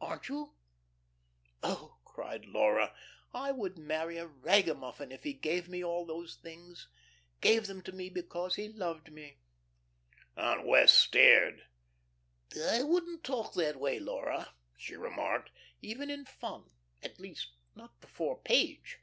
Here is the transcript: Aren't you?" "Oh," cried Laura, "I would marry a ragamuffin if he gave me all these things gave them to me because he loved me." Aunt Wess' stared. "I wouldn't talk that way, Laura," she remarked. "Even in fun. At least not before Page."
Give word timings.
Aren't 0.00 0.30
you?" 0.30 0.54
"Oh," 1.62 1.98
cried 2.06 2.46
Laura, 2.46 2.94
"I 3.34 3.52
would 3.52 3.76
marry 3.76 4.16
a 4.16 4.26
ragamuffin 4.26 5.12
if 5.12 5.24
he 5.24 5.34
gave 5.34 5.68
me 5.68 5.84
all 5.84 6.06
these 6.06 6.36
things 6.36 6.88
gave 7.42 7.66
them 7.66 7.82
to 7.82 7.92
me 7.92 8.08
because 8.08 8.54
he 8.54 8.66
loved 8.70 9.12
me." 9.12 9.40
Aunt 10.38 10.64
Wess' 10.66 10.94
stared. 10.96 11.64
"I 12.58 12.82
wouldn't 12.82 13.24
talk 13.24 13.52
that 13.56 13.76
way, 13.78 13.98
Laura," 14.00 14.54
she 14.78 14.96
remarked. 14.96 15.50
"Even 15.82 16.08
in 16.08 16.24
fun. 16.24 16.70
At 17.02 17.20
least 17.20 17.48
not 17.74 18.00
before 18.00 18.40
Page." 18.40 19.00